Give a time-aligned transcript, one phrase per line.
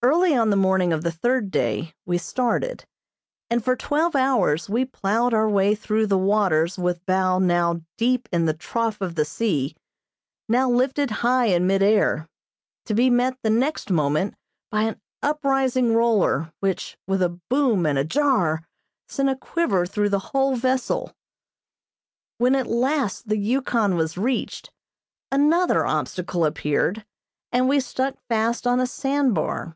[0.00, 2.84] Early on the morning of the third day we started,
[3.50, 8.28] and for twelve hours we ploughed our way through the waters with bow now deep
[8.32, 9.74] in the trough of the sea,
[10.48, 12.28] now lifted high in mid air,
[12.86, 14.34] to be met the next moment
[14.70, 18.62] by an uprising roller, which, with a boom and a jar,
[19.08, 21.12] sent a quiver through the whole vessel.
[22.38, 24.70] When at last the Yukon was reached,
[25.32, 27.04] another obstacle appeared
[27.50, 29.74] and we stuck fast on a sand bar.